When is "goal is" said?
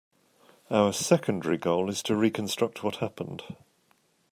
1.59-2.01